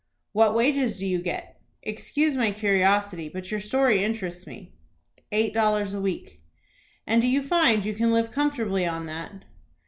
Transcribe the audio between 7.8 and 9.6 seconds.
you can live comfortably on that?"